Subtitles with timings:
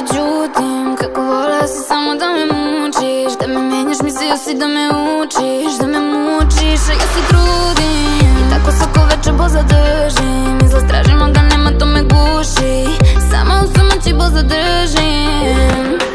[0.00, 4.88] međutim Kako vola si samo da me mučiš Da me menjaš, mislio si da me
[4.88, 10.57] učiš Da me mučiš, a ja se trudim I tako svako večer bo zadržim
[14.42, 16.07] the dream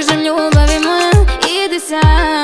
[0.00, 2.39] Кажи мне, улови мою и десять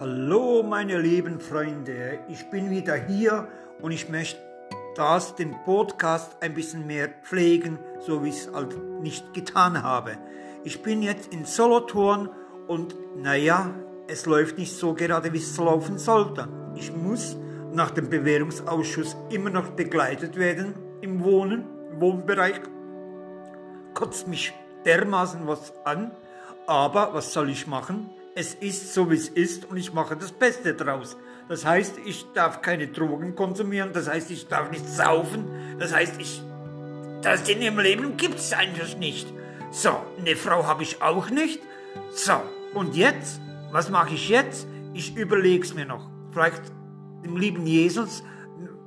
[0.00, 3.48] Hallo meine lieben Freunde, ich bin wieder hier
[3.80, 4.53] und ich möchte
[4.94, 10.18] das, den Podcast ein bisschen mehr pflegen, so wie ich es halt nicht getan habe.
[10.64, 12.30] Ich bin jetzt in Solothurn
[12.66, 13.74] und naja,
[14.06, 16.48] es läuft nicht so gerade, wie es laufen sollte.
[16.74, 17.36] Ich muss
[17.72, 22.60] nach dem Bewährungsausschuss immer noch begleitet werden im Wohnen, im Wohnbereich.
[23.94, 24.52] Kotzt mich
[24.84, 26.12] dermaßen was an,
[26.66, 28.10] aber was soll ich machen?
[28.36, 31.16] Es ist so, wie es ist und ich mache das Beste draus.
[31.48, 35.46] Das heißt, ich darf keine Drogen konsumieren, das heißt, ich darf nicht saufen,
[35.78, 36.42] das heißt, ich...
[37.22, 39.32] Das in ihrem Leben gibt es einfach nicht.
[39.70, 41.60] So, eine Frau habe ich auch nicht.
[42.10, 42.34] So,
[42.74, 43.40] und jetzt?
[43.70, 44.66] Was mache ich jetzt?
[44.92, 46.10] Ich überlege es mir noch.
[46.32, 46.62] Vielleicht
[47.24, 48.24] dem lieben Jesus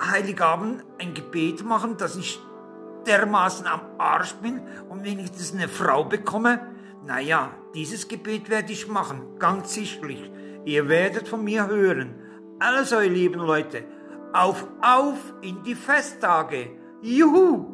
[0.00, 2.38] Heiligabend ein Gebet machen, dass ich
[3.06, 6.60] dermaßen am Arsch bin und das eine Frau bekomme,
[7.04, 10.30] naja, dieses Gebet werde ich machen, ganz sicherlich.
[10.64, 12.14] Ihr werdet von mir hören.
[12.60, 13.84] Also, ihr lieben Leute,
[14.32, 16.70] Auf, auf in die Festtage.
[17.02, 17.71] Juhu!